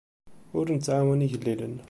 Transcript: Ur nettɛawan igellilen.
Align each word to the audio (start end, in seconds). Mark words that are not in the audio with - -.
Ur 0.57 0.65
nettɛawan 0.69 1.25
igellilen. 1.25 1.75